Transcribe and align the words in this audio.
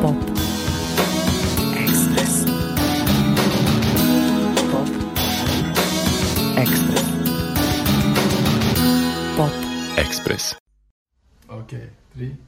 Pop. 0.00 0.14
Ekspres. 1.74 2.44
Pop. 4.70 4.88
Ekspres. 6.56 7.08
Pop. 9.36 9.50
Ekspres. 9.96 10.56
Ok, 11.48 11.74
tri. 12.14 12.47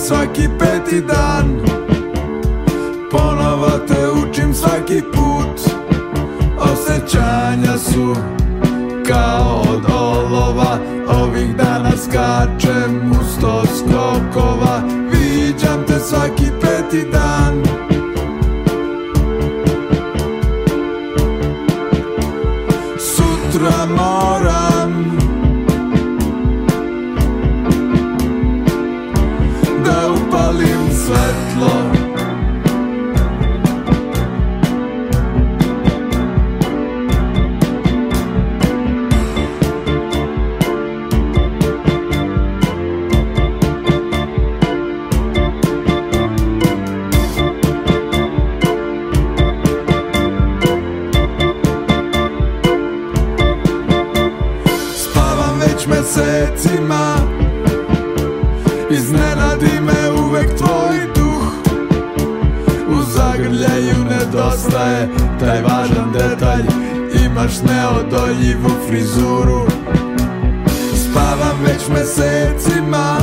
Svaki 0.00 0.48
peti 0.58 1.00
dan. 1.00 1.60
Ponovo 3.10 3.70
te 3.88 4.10
učim 4.10 4.54
svaki 4.54 5.02
put. 5.12 5.74
Osjećanja 6.58 7.78
su 7.78 8.16
kao 9.08 9.62
od 9.72 9.84
olova. 9.92 10.78
Ovih 11.22 11.56
dana 11.56 11.90
skačem 11.90 13.12
u 13.20 13.24
sto 13.24 13.62
skokova. 13.66 14.82
Viđam 15.12 15.84
te 15.86 15.98
svaki 15.98 16.46
peti 16.60 17.10
dan 17.12 17.89
Imaš 67.30 67.52
neodoljivu 67.62 68.70
frizuru. 68.88 69.66
Spavam 70.94 71.62
već 71.64 71.88
mesecima 71.88 73.16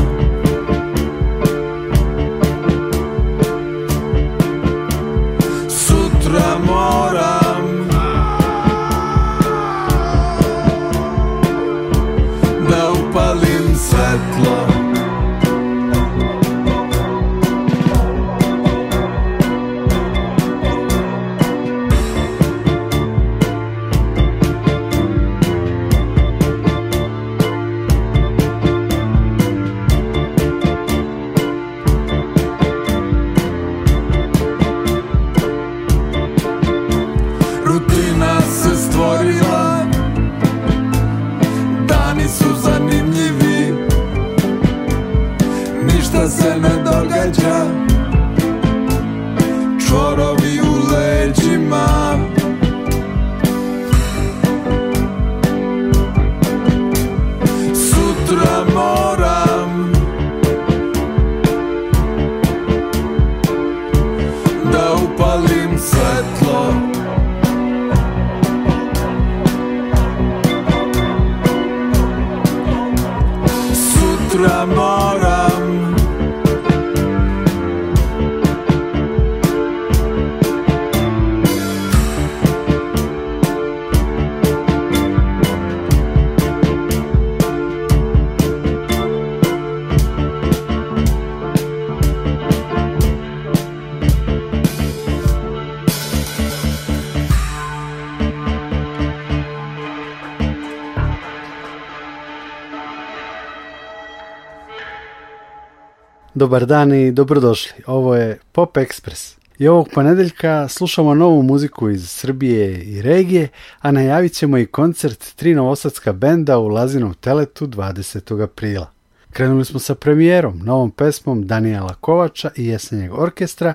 Dobar 106.37 106.65
dan 106.65 106.93
i 106.93 107.11
dobrodošli. 107.11 107.83
Ovo 107.87 108.15
je 108.15 108.39
Pop 108.52 108.77
Express. 108.77 109.37
I 109.59 109.67
ovog 109.67 109.89
ponedeljka 109.93 110.67
slušamo 110.67 111.14
novu 111.14 111.43
muziku 111.43 111.89
iz 111.89 112.09
Srbije 112.09 112.83
i 112.83 113.02
regije, 113.02 113.48
a 113.80 113.92
najavit 113.92 114.33
ćemo 114.33 114.58
i 114.58 114.65
koncert 114.65 115.36
tri 115.36 115.55
novosadska 115.55 116.14
benda 116.14 116.58
u 116.58 116.67
Lazinom 116.67 117.14
teletu 117.14 117.67
20. 117.67 118.43
aprila. 118.43 118.92
Krenuli 119.31 119.65
smo 119.65 119.80
sa 119.80 119.95
premijerom, 119.95 120.59
novom 120.64 120.92
pesmom 120.92 121.48
Danijela 121.48 121.93
Kovača 121.93 122.49
i 122.55 122.65
Jesenjeg 122.65 123.14
orkestra, 123.14 123.73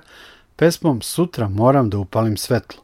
pesmom 0.56 1.00
Sutra 1.00 1.48
moram 1.48 1.90
da 1.90 1.98
upalim 1.98 2.36
svetlo. 2.36 2.82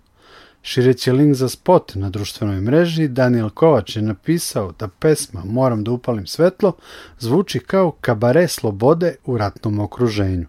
Šireći 0.62 1.12
link 1.12 1.34
za 1.34 1.48
spot 1.48 1.94
na 1.94 2.10
društvenoj 2.10 2.60
mreži, 2.60 3.08
Daniel 3.08 3.50
Kovač 3.50 3.96
je 3.96 4.02
napisao 4.02 4.72
da 4.78 4.88
pesma 4.88 5.42
Moram 5.44 5.84
da 5.84 5.90
upalim 5.90 6.26
svetlo 6.26 6.72
zvuči 7.18 7.60
kao 7.60 7.90
kabare 7.90 8.48
slobode 8.48 9.14
u 9.24 9.38
ratnom 9.38 9.78
okruženju. 9.78 10.46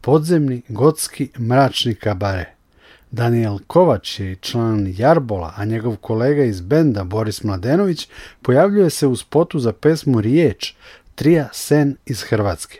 Podzemni, 0.00 0.62
gotski, 0.68 1.28
mračni 1.38 1.94
kabare. 1.94 2.54
Daniel 3.10 3.58
Kovač 3.66 4.20
je 4.20 4.36
član 4.36 4.94
Jarbola, 4.96 5.52
a 5.56 5.64
njegov 5.64 5.96
kolega 5.96 6.44
iz 6.44 6.60
benda 6.60 7.04
Boris 7.04 7.42
Mladenović 7.42 8.08
pojavljuje 8.42 8.90
se 8.90 9.06
u 9.06 9.16
spotu 9.16 9.58
za 9.58 9.72
pesmu 9.72 10.20
Riječ, 10.20 10.74
trija 11.14 11.48
Sen 11.52 11.96
iz 12.06 12.22
Hrvatske. 12.22 12.78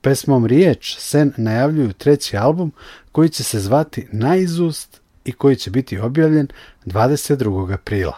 Pesmom 0.00 0.46
Riječ 0.46 0.96
Sen 0.98 1.32
najavljuju 1.36 1.92
treći 1.92 2.36
album 2.36 2.72
koji 3.12 3.28
će 3.28 3.44
se 3.44 3.60
zvati 3.60 4.08
Naizust 4.12 4.99
i 5.24 5.32
koji 5.32 5.56
će 5.56 5.70
biti 5.70 5.98
objavljen 5.98 6.48
22. 6.86 7.74
aprila. 7.74 8.16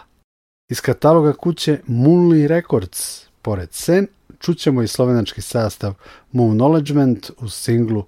Iz 0.69 0.81
kataloga 0.81 1.33
kuće 1.33 1.79
Moonly 1.87 2.47
Records, 2.47 3.25
pored 3.41 3.73
Sen, 3.73 4.07
čućemo 4.39 4.81
i 4.81 4.87
slovenački 4.87 5.41
sastav 5.41 5.93
Moon 6.31 6.57
Knowledgement 6.57 7.31
u 7.37 7.49
singlu 7.49 8.05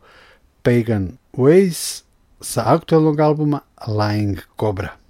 Pagan 0.62 1.18
Ways 1.34 2.04
sa 2.42 2.64
aktualnog 2.66 3.20
albuma 3.20 3.60
Lying 3.88 4.40
Cobra. 4.60 5.05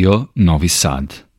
Radio 0.00 0.30
Novi 0.32 0.68
Sad. 0.68 1.29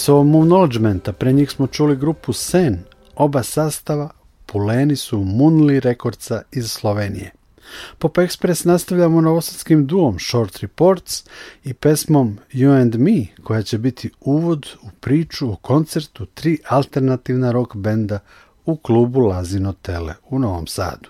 Bili 0.00 0.04
su 0.04 0.14
ovo 0.14 0.24
Moonlodgement, 0.24 1.08
a 1.08 1.12
pre 1.12 1.32
njih 1.32 1.50
smo 1.50 1.66
čuli 1.66 1.96
grupu 1.96 2.32
Sen. 2.32 2.78
Oba 3.16 3.42
sastava 3.42 4.10
puleni 4.46 4.96
su 4.96 5.18
Moonly 5.18 5.80
Rekordca 5.80 6.42
iz 6.52 6.70
Slovenije. 6.70 7.30
Pop 7.98 8.16
Express 8.16 8.66
nastavljamo 8.66 9.20
novosadskim 9.20 9.86
duom 9.86 10.18
Short 10.18 10.56
Reports 10.56 11.24
i 11.64 11.74
pesmom 11.74 12.38
You 12.52 12.80
and 12.82 12.94
Me, 12.94 13.26
koja 13.42 13.62
će 13.62 13.78
biti 13.78 14.10
uvod 14.20 14.66
u 14.82 14.86
priču 15.00 15.52
o 15.52 15.56
koncertu 15.56 16.26
tri 16.26 16.58
alternativna 16.68 17.52
rock 17.52 17.76
benda 17.76 18.18
u 18.66 18.76
klubu 18.76 19.20
Lazino 19.20 19.72
Tele 19.72 20.14
u 20.30 20.38
Novom 20.38 20.66
Sadu. 20.66 21.08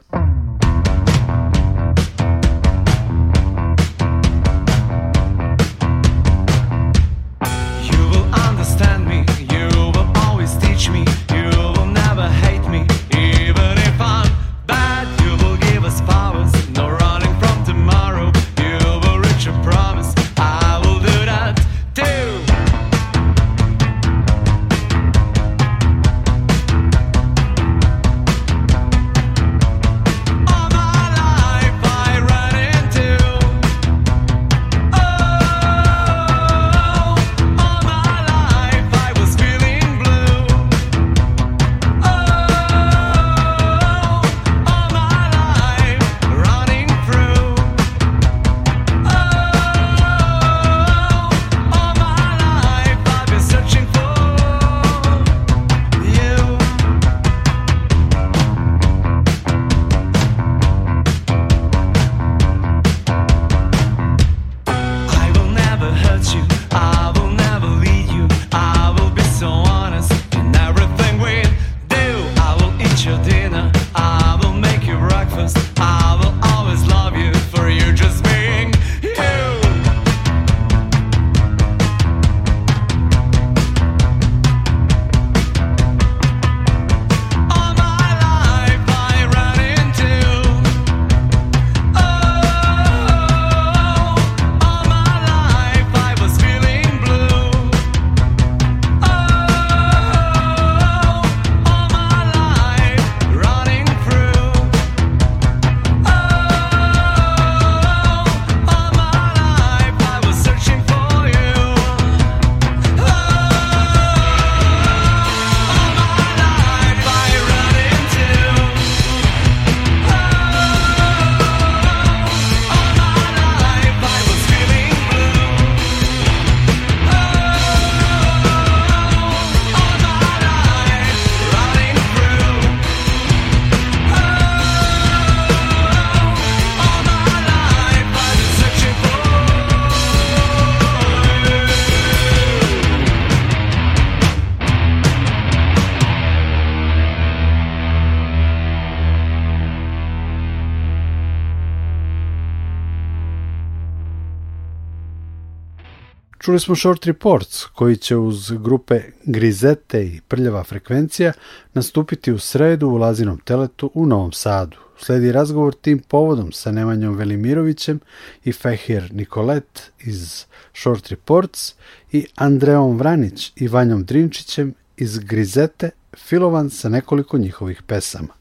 Čuli 156.50 156.61
smo 156.61 156.76
Short 156.76 157.07
Reports, 157.07 157.64
koji 157.64 157.97
će 157.97 158.16
uz 158.16 158.52
grupe 158.52 159.00
Grizete 159.25 160.04
i 160.04 160.21
Prljava 160.28 160.64
frekvencija 160.64 161.33
nastupiti 161.75 162.33
u 162.33 162.38
sredu 162.38 162.88
u 162.88 162.97
Lazinom 162.97 163.38
teletu 163.38 163.90
u 163.95 164.07
Novom 164.07 164.33
Sadu. 164.33 164.76
Sledi 164.99 165.33
razgovor 165.33 165.75
tim 165.75 165.99
povodom 165.99 166.52
sa 166.52 166.73
Nemanjom 166.73 167.16
Velimirovićem 167.16 168.00
i 168.45 168.52
Fehir 168.52 169.12
Nikolet 169.12 169.92
iz 170.04 170.45
Short 170.75 171.09
Reports 171.09 171.75
i 172.12 172.26
Andreom 172.35 172.99
Vranić 172.99 173.52
i 173.57 173.69
Vanjom 173.69 174.04
Drinčićem 174.04 174.75
iz 174.97 175.19
Grizete, 175.19 175.90
filovan 176.16 176.71
sa 176.71 176.88
nekoliko 176.88 177.38
njihovih 177.38 177.83
pesama. 177.83 178.35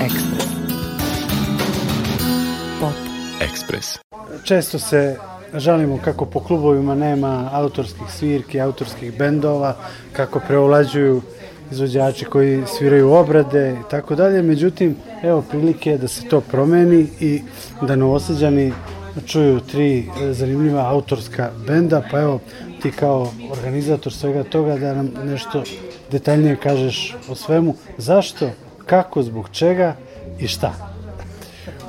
Ekspres. 0.00 0.46
Pop. 2.80 2.94
Ekspres. 3.40 4.11
Često 4.44 4.78
se 4.78 5.16
žalimo 5.54 5.98
kako 6.04 6.24
po 6.24 6.40
klubovima 6.40 6.94
nema 6.94 7.50
autorskih 7.52 8.06
svirki, 8.10 8.60
autorskih 8.60 9.18
bendova, 9.18 9.76
kako 10.12 10.40
preovlađuju 10.40 11.22
izvođači 11.70 12.24
koji 12.24 12.62
sviraju 12.66 13.12
obrade 13.12 13.76
i 13.80 13.90
tako 13.90 14.14
dalje. 14.14 14.42
Međutim, 14.42 14.96
evo 15.22 15.42
prilike 15.50 15.98
da 15.98 16.08
se 16.08 16.28
to 16.28 16.40
promeni 16.40 17.06
i 17.20 17.42
da 17.82 17.96
novosađani 17.96 18.72
čuju 19.26 19.60
tri 19.60 20.08
zanimljiva 20.30 20.88
autorska 20.88 21.50
benda, 21.66 22.02
pa 22.10 22.20
evo 22.20 22.40
ti 22.82 22.90
kao 22.90 23.32
organizator 23.52 24.12
svega 24.12 24.44
toga 24.44 24.76
da 24.76 24.94
nam 24.94 25.10
nešto 25.24 25.62
detaljnije 26.10 26.56
kažeš 26.56 27.16
o 27.28 27.34
svemu. 27.34 27.74
Zašto, 27.98 28.50
kako, 28.86 29.22
zbog 29.22 29.48
čega 29.52 29.96
i 30.38 30.48
šta? 30.48 30.91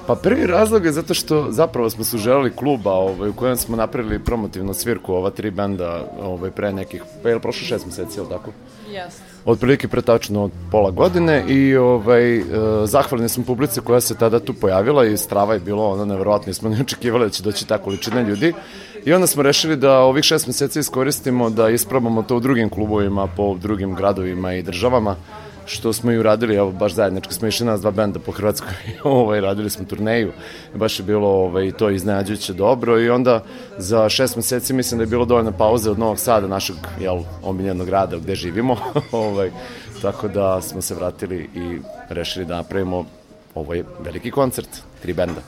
Pa 0.08 0.16
prvi 0.16 0.48
razlog 0.48 0.86
je 0.86 0.92
zato 0.92 1.14
što 1.14 1.48
zapravo 1.50 1.90
smo 1.90 2.04
se 2.04 2.18
želeli 2.18 2.56
kluba 2.56 2.92
ovaj, 2.92 3.30
u 3.30 3.34
kojem 3.34 3.58
smo 3.58 3.76
napravili 3.76 4.20
promotivnu 4.20 4.74
svirku 4.74 5.14
ova 5.14 5.30
tri 5.30 5.52
benda 5.52 6.08
ovaj, 6.22 6.52
pre 6.52 6.74
nekih, 6.74 7.04
pa 7.24 7.30
je 7.30 7.36
li 7.36 7.42
prošlo 7.42 7.68
šest 7.68 7.86
meseci, 7.86 8.20
ili 8.20 8.30
tako? 8.30 8.52
Jeste. 8.92 9.24
Otprilike 9.46 9.88
pre 9.88 10.02
tačno 10.02 10.44
od 10.44 10.52
pola 10.72 10.92
godine 10.92 11.44
i 11.48 11.76
ovaj, 11.76 12.38
e, 12.38 12.44
zahvalni 12.86 13.30
smo 13.30 13.44
publici 13.44 13.82
koja 13.82 14.02
se 14.02 14.16
tada 14.18 14.40
tu 14.40 14.54
pojavila 14.54 15.06
i 15.06 15.18
strava 15.18 15.54
je 15.54 15.60
bilo 15.60 15.90
ono 15.90 16.06
neverovatno, 16.06 16.50
nismo 16.50 16.70
ne 16.70 16.82
očekivali 16.82 17.26
da 17.26 17.30
će 17.30 17.44
doći 17.44 17.68
ta 17.68 17.78
količina 17.78 18.22
ljudi 18.22 18.54
i 19.06 19.14
onda 19.14 19.28
smo 19.28 19.44
rešili 19.44 19.76
da 19.76 20.00
ovih 20.00 20.24
šest 20.24 20.48
meseci 20.48 20.80
iskoristimo 20.80 21.50
da 21.50 21.70
isprobamo 21.70 22.24
to 22.24 22.38
u 22.38 22.40
drugim 22.40 22.70
klubovima 22.70 23.28
po 23.28 23.56
drugim 23.62 23.96
gradovima 23.96 24.54
i 24.54 24.64
državama 24.64 25.16
što 25.66 25.94
smo 25.94 26.12
i 26.12 26.18
uradili, 26.18 26.56
evo 26.56 26.72
baš 26.72 26.94
zajednički 26.94 27.34
smo 27.34 27.48
išli 27.48 27.66
nas 27.66 27.82
dva 27.82 27.92
benda 27.92 28.20
po 28.20 28.32
Hrvatskoj, 28.32 28.74
ovaj, 29.04 29.42
radili 29.42 29.70
smo 29.70 29.86
turneju, 29.86 30.32
baš 30.76 31.00
je 31.00 31.06
bilo 31.06 31.28
ovaj, 31.28 31.72
to 31.72 31.90
iznenađujuće 31.90 32.54
dobro 32.54 33.00
i 33.00 33.10
onda 33.10 33.44
za 33.78 34.10
šest 34.10 34.36
meseci 34.36 34.74
mislim 34.74 34.98
da 34.98 35.04
je 35.04 35.08
bilo 35.08 35.26
dovoljna 35.26 35.52
pauze 35.52 35.92
od 35.92 36.00
Novog 36.00 36.20
Sada, 36.20 36.48
našeg 36.48 36.76
jel, 37.00 37.24
omiljenog 37.44 37.88
grada 37.88 38.18
gde 38.18 38.36
živimo, 38.36 38.78
ovaj, 39.12 39.52
tako 40.02 40.28
da 40.28 40.62
smo 40.62 40.82
se 40.82 40.96
vratili 40.96 41.50
i 41.56 41.80
rešili 42.10 42.46
da 42.46 42.56
napravimo 42.56 43.06
ovaj 43.56 43.84
veliki 44.00 44.32
koncert, 44.32 44.70
tri 45.02 45.14
benda. 45.14 45.42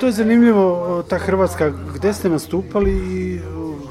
To 0.00 0.06
je 0.06 0.12
zanimljivo, 0.12 1.04
ta 1.08 1.18
Hrvatska, 1.18 1.72
gde 1.94 2.12
ste 2.12 2.28
nastupali 2.28 2.90
i 2.90 3.40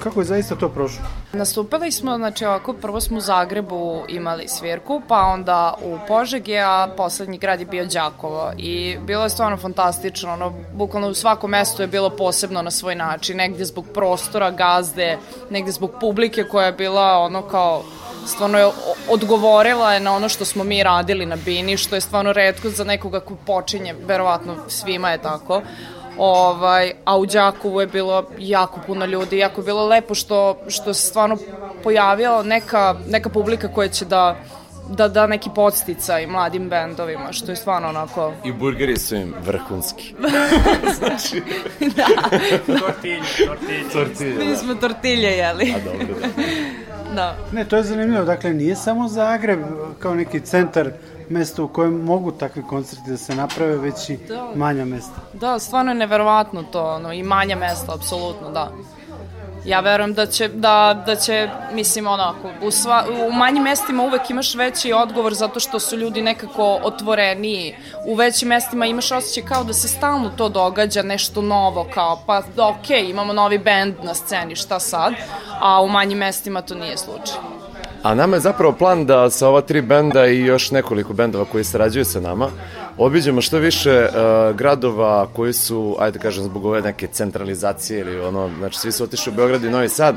kako 0.04 0.22
je 0.22 0.26
zaista 0.26 0.56
to 0.56 0.70
prošlo? 0.70 1.06
Nastupili 1.34 1.92
smo, 1.92 2.18
znači 2.18 2.46
ovako, 2.46 2.74
prvo 2.74 3.02
smo 3.02 3.18
u 3.18 3.22
Zagrebu 3.22 4.04
imali 4.08 4.48
svirku, 4.48 5.02
pa 5.08 5.20
onda 5.20 5.74
u 5.84 5.98
Požegi, 6.08 6.58
a 6.58 6.88
poslednji 6.98 7.38
grad 7.38 7.60
je 7.60 7.66
bio 7.66 7.86
Đakovo. 7.86 8.52
I 8.58 8.98
bilo 8.98 9.24
je 9.24 9.30
stvarno 9.30 9.58
fantastično, 9.58 10.34
ono, 10.34 10.54
bukvalno 10.74 11.08
u 11.08 11.14
svakom 11.14 11.50
mestu 11.50 11.82
je 11.82 11.88
bilo 11.88 12.10
posebno 12.10 12.62
na 12.62 12.72
svoj 12.72 12.96
način, 12.96 13.38
negde 13.38 13.66
zbog 13.66 13.86
prostora, 13.94 14.52
gazde, 14.52 15.18
negde 15.50 15.72
zbog 15.72 15.92
publike 16.02 16.44
koja 16.44 16.66
je 16.66 16.72
bila 16.72 17.18
ono 17.18 17.42
kao 17.42 17.84
stvarno 18.28 18.58
je 18.58 18.70
odgovorila 19.10 19.94
je 19.94 20.00
na 20.00 20.16
ono 20.16 20.30
što 20.30 20.46
smo 20.46 20.64
mi 20.64 20.84
radili 20.84 21.26
na 21.26 21.36
Bini, 21.36 21.78
što 21.78 21.96
je 21.96 22.02
stvarno 22.02 22.34
redko 22.34 22.70
za 22.70 22.84
nekoga 22.84 23.20
ko 23.20 23.36
počinje, 23.46 23.96
verovatno 24.08 24.56
svima 24.68 25.12
je 25.12 25.18
tako. 25.18 25.62
Ovaj, 26.18 26.92
a 27.06 27.18
u 27.18 27.26
Đakovu 27.26 27.82
je 27.82 27.88
bilo 27.88 28.26
jako 28.40 28.80
puno 28.88 29.06
ljudi, 29.06 29.38
jako 29.38 29.62
je 29.62 29.66
bilo 29.66 29.88
lepo 29.88 30.16
što, 30.16 30.58
što 30.68 30.94
se 30.94 31.08
stvarno 31.08 31.38
pojavila 31.84 32.44
neka, 32.44 32.96
neka 33.08 33.30
publika 33.30 33.68
koja 33.68 33.90
će 33.90 34.06
da 34.06 34.36
da 34.90 35.08
da 35.08 35.28
neki 35.28 35.50
podsticaj 35.56 36.28
mladim 36.28 36.70
bendovima, 36.70 37.32
što 37.32 37.52
je 37.52 37.56
stvarno 37.56 37.90
onako... 37.90 38.34
I 38.44 38.52
burgeri 38.52 39.00
su 39.00 39.16
im 39.16 39.34
vrhunski. 39.46 40.14
Mi 44.40 44.56
smo 44.58 44.76
tortilje 44.76 45.30
jeli. 45.30 45.74
A 45.76 45.80
dobro, 45.86 46.16
da. 46.22 46.28
da. 47.16 47.36
Ne, 47.52 47.66
to 47.66 47.78
je 47.78 47.84
zanimljivo. 47.84 48.26
Dakle, 48.26 48.54
nije 48.54 48.76
samo 48.76 49.08
Zagreb 49.08 49.60
kao 50.00 50.16
neki 50.16 50.40
centar 50.40 50.92
mesta 51.30 51.64
u 51.64 51.68
kojem 51.68 51.94
mogu 51.94 52.32
takvi 52.32 52.64
koncerti 52.70 53.10
da 53.12 53.18
se 53.18 53.36
naprave, 53.36 53.78
već 53.78 54.10
i 54.10 54.18
Da. 54.18 54.52
manja 54.56 54.86
mesta. 54.86 55.16
Da, 55.34 55.60
stvarno 55.60 55.92
je 55.92 55.96
neverovatno 55.96 56.64
to, 56.64 56.84
ono, 56.84 57.14
i 57.14 57.24
manja 57.24 57.56
mesta, 57.56 57.94
apsolutno, 57.94 58.52
da. 58.52 58.72
Ja 59.66 59.80
verujem 59.80 60.14
da 60.14 60.26
će, 60.26 60.48
da, 60.48 61.04
da 61.06 61.16
će, 61.16 61.50
mislim, 61.74 62.08
onako, 62.08 62.50
u, 62.62 62.72
sva, 62.72 63.06
u 63.28 63.32
manjim 63.32 63.64
mestima 63.64 64.04
uvek 64.04 64.30
imaš 64.30 64.56
veći 64.56 64.94
odgovor 64.94 65.34
zato 65.34 65.60
što 65.60 65.80
su 65.80 65.98
ljudi 65.98 66.22
nekako 66.22 66.80
otvoreniji. 66.84 67.76
U 68.08 68.16
većim 68.16 68.48
mestima 68.48 68.86
imaš 68.86 69.12
osjećaj 69.12 69.44
kao 69.44 69.64
da 69.64 69.74
se 69.74 69.88
stalno 69.88 70.30
to 70.30 70.50
događa, 70.50 71.02
nešto 71.02 71.42
novo, 71.42 71.88
kao, 71.94 72.22
pa 72.26 72.42
ok, 72.58 72.90
imamo 72.90 73.34
novi 73.34 73.58
bend 73.58 73.94
na 74.04 74.14
sceni, 74.14 74.56
šta 74.56 74.80
sad? 74.80 75.14
A 75.60 75.82
u 75.82 75.88
manjim 75.88 76.18
mestima 76.18 76.62
to 76.62 76.76
nije 76.76 76.98
slučaj. 76.98 77.38
A 78.06 78.16
nama 78.16 78.36
je 78.36 78.40
zapravo 78.40 78.74
plan 78.74 79.06
da 79.06 79.30
sa 79.30 79.48
ova 79.48 79.62
tri 79.62 79.82
benda 79.82 80.28
i 80.28 80.40
još 80.40 80.72
nekoliko 80.72 81.14
bendova 81.14 81.46
koji 81.46 81.64
sarađuju 81.64 82.06
sa 82.06 82.20
nama 82.20 82.50
obiđemo 82.98 83.42
što 83.42 83.58
više 83.58 84.08
uh, 84.10 84.56
gradova 84.56 85.28
koji 85.34 85.54
su, 85.54 85.96
ajde 86.00 86.18
da 86.18 86.24
kažem, 86.24 86.44
zbog 86.44 86.66
ove 86.66 86.82
neke 86.82 87.08
centralizacije 87.08 88.00
ili 88.00 88.20
ono, 88.20 88.50
znači 88.60 88.80
svi 88.80 88.92
su 88.92 89.04
otišli 89.04 89.32
u 89.34 89.36
Beograd 89.36 89.64
i 89.64 89.70
Novi 89.70 89.90
Sad, 89.90 90.16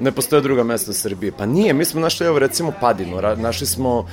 ne 0.00 0.12
postoje 0.12 0.42
druga 0.42 0.64
mesta 0.64 0.90
u 0.90 0.94
Srbiji. 0.94 1.32
Pa 1.38 1.46
nije, 1.46 1.72
mi 1.72 1.84
smo 1.84 2.00
našli, 2.00 2.26
evo 2.26 2.38
recimo 2.38 2.72
Padinu, 2.80 3.16
ra- 3.16 3.40
našli 3.40 3.66
smo 3.66 3.98
uh, 3.98 4.06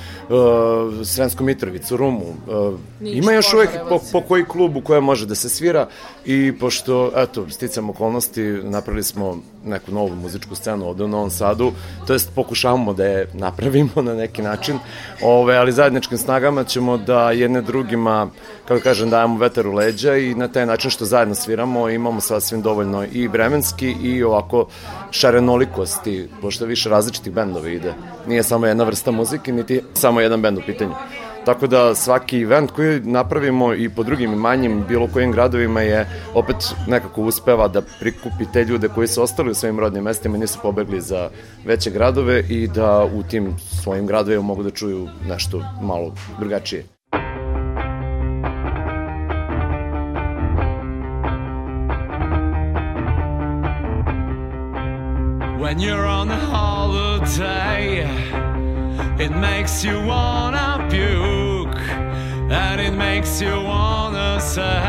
Sremsku 1.06 1.44
Mitrovicu, 1.44 1.96
Rumu, 1.96 2.34
uh, 2.46 2.78
ima 3.00 3.32
još 3.32 3.54
uvek 3.54 3.70
po, 3.88 4.00
po 4.12 4.20
koji 4.20 4.44
klub 4.44 4.76
u 4.76 4.80
kojem 4.80 5.04
može 5.04 5.26
da 5.26 5.34
se 5.34 5.48
svira 5.48 5.88
i 6.30 6.52
pošto, 6.60 7.12
eto, 7.16 7.50
sticam 7.50 7.90
okolnosti, 7.90 8.42
napravili 8.62 9.02
smo 9.02 9.38
neku 9.64 9.92
novu 9.92 10.14
muzičku 10.14 10.54
scenu 10.54 10.88
ovde 10.88 11.04
u 11.04 11.08
Novom 11.08 11.30
Sadu, 11.30 11.72
to 12.06 12.12
jest 12.12 12.34
pokušavamo 12.34 12.92
da 12.92 13.04
je 13.04 13.30
napravimo 13.34 14.02
na 14.02 14.14
neki 14.14 14.42
način, 14.42 14.78
ove, 15.22 15.56
ali 15.56 15.72
zajedničkim 15.72 16.18
snagama 16.18 16.64
ćemo 16.64 16.96
da 16.96 17.30
jedne 17.30 17.62
drugima, 17.62 18.28
kako 18.68 18.82
kažem, 18.82 19.10
dajemo 19.10 19.38
vetar 19.38 19.66
u 19.66 19.72
leđa 19.72 20.16
i 20.16 20.34
na 20.34 20.48
taj 20.48 20.66
način 20.66 20.90
što 20.90 21.04
zajedno 21.04 21.34
sviramo 21.34 21.88
imamo 21.88 22.20
sasvim 22.20 22.62
dovoljno 22.62 23.04
i 23.12 23.28
vremenski 23.28 23.96
i 24.02 24.22
ovako 24.22 24.66
šarenolikosti, 25.10 26.28
pošto 26.42 26.66
više 26.66 26.88
različitih 26.88 27.32
bendova 27.32 27.68
ide. 27.68 27.94
Nije 28.26 28.42
samo 28.42 28.66
jedna 28.66 28.84
vrsta 28.84 29.10
muzike, 29.10 29.52
niti 29.52 29.80
samo 29.94 30.20
jedan 30.20 30.42
bend 30.42 30.58
u 30.58 30.62
pitanju. 30.66 30.94
Tako 31.48 31.66
da 31.66 31.94
svaki 31.94 32.40
event 32.40 32.70
koji 32.70 33.00
napravimo 33.00 33.74
i 33.74 33.88
po 33.88 34.02
drugim 34.02 34.30
manjim 34.30 34.84
bilo 34.88 35.08
kojim 35.12 35.32
gradovima 35.32 35.80
je 35.80 36.06
opet 36.34 36.56
nekako 36.86 37.22
uspeva 37.22 37.68
da 37.68 37.82
prikupi 38.00 38.44
te 38.52 38.64
ljude 38.64 38.88
koji 38.88 39.08
su 39.08 39.22
ostali 39.22 39.50
u 39.50 39.54
svojim 39.54 39.80
rodnim 39.80 40.04
mestima 40.04 40.36
i 40.36 40.40
nisu 40.40 40.58
pobegli 40.62 41.00
za 41.00 41.30
veće 41.64 41.90
gradove 41.90 42.44
i 42.48 42.68
da 42.68 43.04
u 43.14 43.22
tim 43.22 43.56
svojim 43.82 44.06
gradovima 44.06 44.42
mogu 44.42 44.62
da 44.62 44.70
čuju 44.70 45.08
nešto 45.28 45.64
malo 45.82 46.14
drugačije. 46.38 46.84
When 55.60 55.78
you're 55.80 56.06
on 56.06 56.30
a 56.30 56.40
holiday, 56.52 58.06
it 59.24 59.30
makes 59.30 59.84
you 59.84 59.96
wanna 60.06 60.78
puke, 60.88 61.27
and 62.50 62.80
it 62.80 62.92
makes 62.92 63.40
you 63.40 63.60
wanna 63.60 64.40
say 64.40 64.87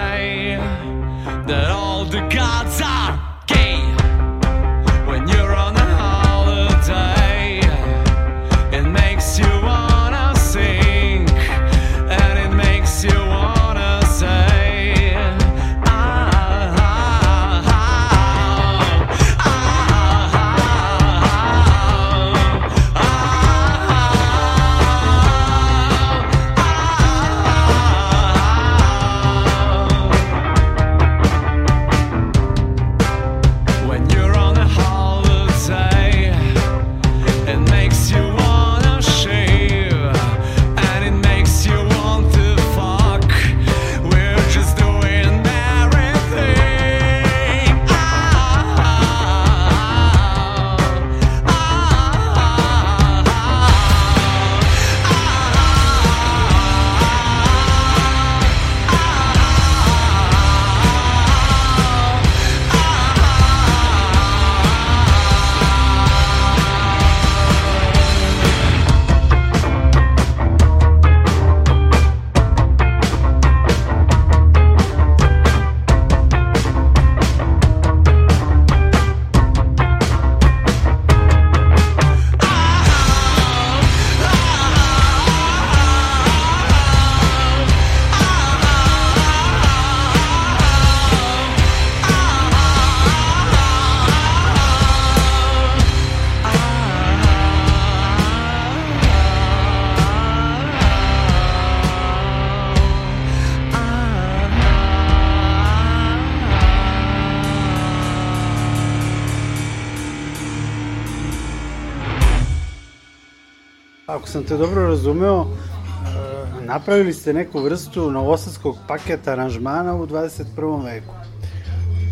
Ako 114.20 114.28
sam 114.28 114.44
te 114.44 114.58
dobro 114.58 114.88
razumeo, 114.88 115.42
e, 115.42 116.66
napravili 116.66 117.14
ste 117.14 117.34
neku 117.34 117.60
vrstu 117.60 118.12
novosadskog 118.12 118.78
paketa 118.88 119.32
aranžmana 119.32 119.96
u 119.96 120.08
21. 120.08 120.84
veku. 120.86 121.14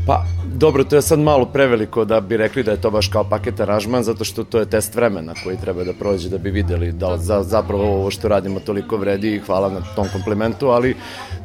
Pa, 0.07 0.23
dobro, 0.53 0.83
to 0.83 0.95
je 0.95 1.01
sad 1.01 1.19
malo 1.19 1.45
preveliko 1.45 2.05
da 2.05 2.21
bi 2.21 2.37
rekli 2.37 2.63
da 2.63 2.71
je 2.71 2.81
to 2.81 2.91
baš 2.91 3.07
kao 3.07 3.23
paket 3.23 3.59
aranžman, 3.59 4.03
zato 4.03 4.23
što 4.23 4.43
to 4.43 4.59
je 4.59 4.65
test 4.65 4.95
vremena 4.95 5.33
koji 5.43 5.57
treba 5.57 5.83
da 5.83 5.93
prođe 5.93 6.29
da 6.29 6.37
bi 6.37 6.51
videli 6.51 6.91
da 6.91 7.09
li 7.09 7.19
za, 7.19 7.43
zapravo 7.43 7.83
ovo 7.83 8.11
što 8.11 8.27
radimo 8.27 8.59
toliko 8.59 8.97
vredi 8.97 9.35
i 9.35 9.39
hvala 9.39 9.69
na 9.69 9.81
tom 9.95 10.07
komplimentu, 10.13 10.67
ali 10.67 10.95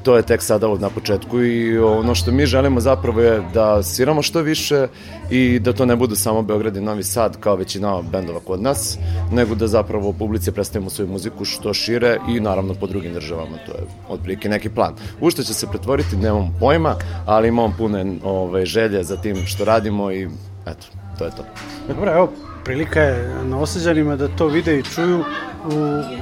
to 0.02 0.16
je 0.16 0.22
tek 0.22 0.42
sada 0.42 0.68
na 0.78 0.90
početku 0.90 1.42
i 1.42 1.78
ono 1.78 2.14
što 2.14 2.32
mi 2.32 2.46
želimo 2.46 2.80
zapravo 2.80 3.20
je 3.20 3.42
da 3.54 3.82
sviramo 3.82 4.22
što 4.22 4.40
više 4.40 4.86
i 5.30 5.58
da 5.58 5.72
to 5.72 5.86
ne 5.86 5.96
budu 5.96 6.16
samo 6.16 6.42
Beograd 6.42 6.76
i 6.76 6.80
Novi 6.80 7.02
Sad 7.02 7.40
kao 7.40 7.56
većina 7.56 8.02
bendova 8.12 8.40
kod 8.40 8.62
nas, 8.62 8.98
nego 9.32 9.54
da 9.54 9.66
zapravo 9.66 10.12
publici 10.12 10.52
predstavimo 10.52 10.90
svoju 10.90 11.08
muziku 11.08 11.44
što 11.44 11.74
šire 11.74 12.18
i 12.28 12.40
naravno 12.40 12.74
po 12.74 12.86
drugim 12.86 13.14
državama, 13.14 13.56
to 13.66 13.72
je 13.72 13.84
otprilike 14.08 14.48
neki 14.48 14.68
plan. 14.68 14.94
U 15.20 15.30
što 15.30 15.42
će 15.42 15.54
se 15.54 15.66
pretvoriti, 15.66 16.16
nemam 16.16 16.56
pojma, 16.60 16.94
ali 17.26 17.48
imam 17.48 17.74
pune 17.78 18.04
ove, 18.52 18.66
želje 18.66 19.04
za 19.04 19.16
tim 19.16 19.46
što 19.46 19.64
radimo 19.64 20.10
i 20.10 20.28
eto, 20.66 20.86
to 21.18 21.24
je 21.24 21.30
to. 21.30 21.44
Dobro, 21.88 22.12
evo, 22.12 22.32
prilika 22.64 23.00
je 23.00 23.44
na 23.44 23.58
oseđanima 23.58 24.16
da 24.16 24.28
to 24.28 24.46
vide 24.46 24.78
i 24.78 24.82
čuju 24.82 25.24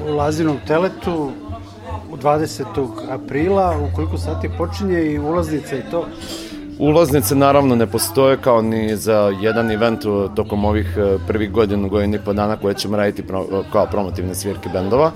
u, 0.07 0.13
Lazinom 0.13 0.57
teletu 0.67 1.33
u 2.11 2.17
20. 2.17 2.65
aprila, 3.11 3.79
u 3.79 3.95
koliko 3.97 4.19
sati 4.19 4.51
počinje 4.59 5.03
i 5.03 5.19
ulaznice 5.19 5.79
i 5.79 5.91
to. 5.91 6.07
Ulaznice 6.81 7.35
naravno 7.35 7.77
ne 7.77 7.87
postoje 7.87 8.37
kao 8.37 8.63
ni 8.63 8.97
za 8.97 9.33
jedan 9.41 9.71
event 9.71 10.01
tokom 10.35 10.65
ovih 10.65 10.99
e, 10.99 11.19
prvih 11.27 11.51
godina, 11.53 11.89
godina 11.89 12.17
i 12.17 12.21
po 12.25 12.33
dana 12.33 12.57
koje 12.57 12.75
ćemo 12.75 12.97
raditi 12.97 13.23
pro, 13.23 13.45
kao 13.73 13.87
promotivne 13.87 14.35
svirke 14.35 14.69
bendova. 14.73 15.11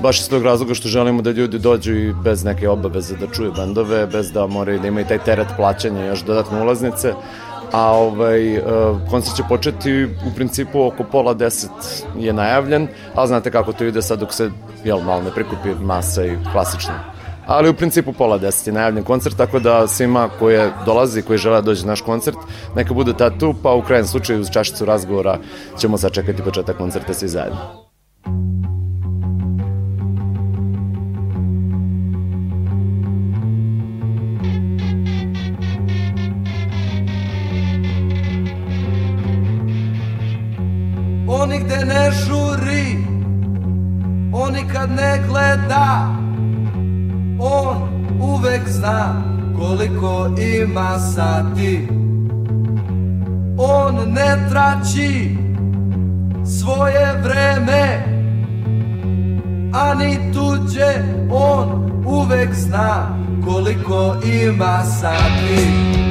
Baš 0.00 0.20
iz 0.20 0.28
tog 0.28 0.42
razloga 0.42 0.74
što 0.74 0.88
želimo 0.88 1.22
da 1.22 1.30
ljudi 1.30 1.58
dođu 1.58 1.92
i 1.92 2.12
bez 2.24 2.44
neke 2.44 2.68
obaveze 2.68 3.16
da 3.16 3.26
čuju 3.26 3.52
bendove, 3.56 4.06
bez 4.06 4.32
da 4.32 4.46
moraju 4.46 4.80
da 4.80 4.88
imaju 4.88 5.06
taj 5.06 5.18
teret 5.18 5.48
plaćanja 5.56 6.04
još 6.04 6.24
dodatne 6.24 6.62
ulaznice. 6.62 7.12
A 7.72 7.92
ovaj, 7.92 8.56
e, 8.56 8.62
koncert 9.10 9.36
će 9.36 9.42
početi 9.48 10.04
u 10.04 10.34
principu 10.36 10.86
oko 10.86 11.04
pola 11.04 11.34
deset 11.34 12.04
je 12.18 12.32
najavljen, 12.32 12.88
ali 13.14 13.28
znate 13.28 13.50
kako 13.50 13.72
to 13.72 13.84
ide 13.84 14.02
sad 14.02 14.20
dok 14.20 14.32
se 14.32 14.50
jel, 14.84 15.00
malo 15.00 15.22
ne 15.22 15.30
prikupi 15.30 15.68
masa 15.80 16.24
i 16.24 16.36
klasično 16.52 17.15
ali 17.46 17.68
u 17.68 17.74
principu 17.74 18.12
pola 18.12 18.38
deset 18.38 18.66
je 18.66 18.72
najavljen 18.72 19.04
koncert, 19.04 19.36
tako 19.36 19.58
da 19.58 19.86
svima 19.88 20.28
koje 20.38 20.72
dolazi, 20.86 21.22
koji 21.22 21.38
žele 21.38 21.56
da 21.56 21.60
dođe 21.60 21.86
na 21.86 21.92
naš 21.92 22.00
koncert, 22.00 22.36
neka 22.76 22.94
bude 22.94 23.12
tad 23.12 23.40
tu, 23.40 23.54
pa 23.62 23.72
u 23.72 23.82
krajem 23.82 24.06
slučaju 24.06 24.40
uz 24.40 24.50
čašicu 24.50 24.84
razgovora 24.84 25.38
ćemo 25.78 25.98
sačekati 25.98 26.42
početak 26.42 26.76
koncerta 26.76 27.14
svi 27.14 27.28
zajedno. 27.28 27.58
On 41.28 41.48
nigde 41.48 41.76
ne 41.76 42.10
žuri 42.10 42.96
On 44.32 44.52
nikad 44.52 44.90
ne 44.90 45.22
gleda 45.28 46.15
uvek 48.26 48.68
zna 48.68 49.22
koliko 49.58 50.30
ima 50.58 50.98
sati. 50.98 51.88
On 53.58 53.94
ne 54.12 54.48
traći 54.50 55.36
svoje 56.44 57.22
vreme 57.22 58.04
Ani 59.72 60.32
tuđe 60.32 61.02
On 61.30 61.90
uvek 62.06 62.54
zna 62.54 63.18
koliko 63.44 64.16
ima 64.24 64.82
sati 64.84 66.05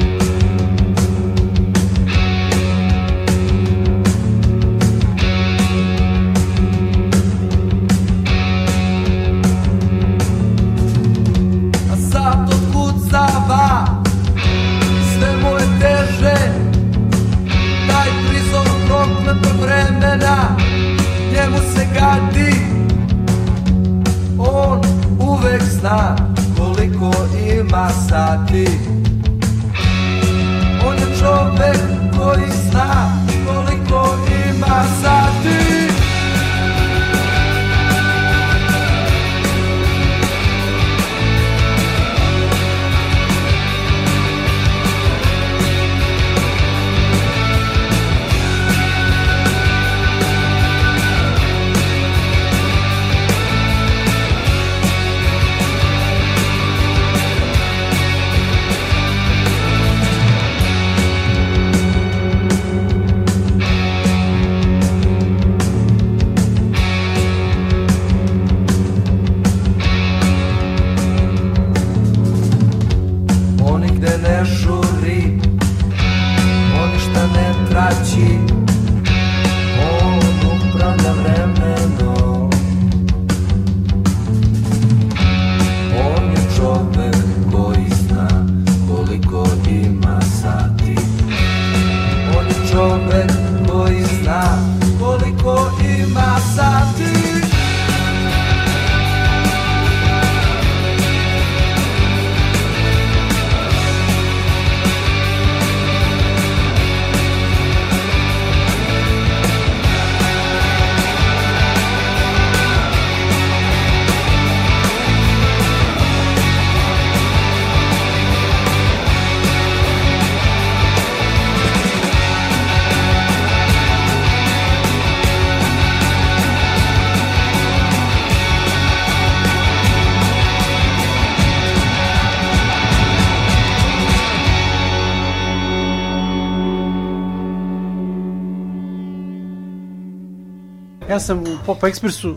Ja 141.16 141.20
sam 141.20 141.40
u 141.40 141.58
Pop 141.66 141.82
Expressu 141.82 142.36